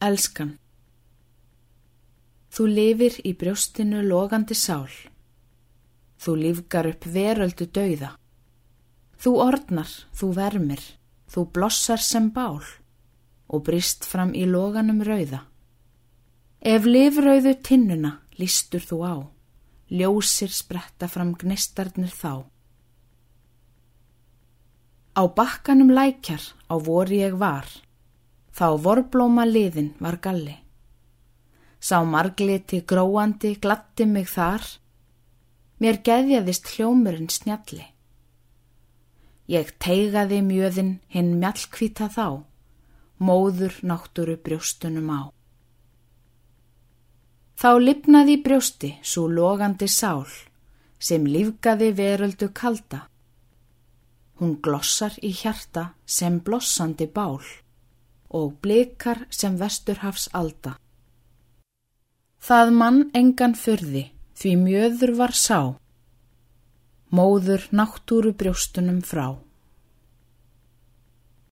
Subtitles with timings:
[0.00, 0.54] Elskan
[2.48, 4.88] Þú lifir í brjóstinu logandi sál.
[6.16, 8.14] Þú lífgar upp veröldu dauða.
[9.20, 10.86] Þú ordnar, þú vermir,
[11.28, 12.64] þú blossar sem bál
[13.52, 15.42] og brist fram í loganum rauða.
[16.64, 19.14] Ef lifrauðu tinnuna lístur þú á,
[19.92, 22.48] ljósir spretta fram gnistarnir þá.
[25.12, 26.40] Á bakkanum lækjar
[26.72, 27.68] á voru ég var,
[28.60, 30.58] þá vorblóma liðin var galli.
[31.80, 34.66] Sá margliti gróandi glatti mig þar,
[35.80, 37.86] mér geðjaðist hljómurinn snjalli.
[39.48, 42.44] Ég teigaði mjöðin hinn mjallkvita þá,
[43.16, 45.20] móður náttúru brjóstunum á.
[47.56, 50.28] Þá lipnaði brjósti svo logandi sál,
[51.00, 53.06] sem lífgaði veröldu kalda.
[54.36, 57.40] Hún glossar í hjarta sem blossandi bál
[58.30, 60.76] og blikar sem vesturhafs alda.
[62.40, 64.06] Það mann engan fyrði,
[64.38, 65.60] því mjöður var sá,
[67.10, 69.36] móður náttúru brjóstunum frá.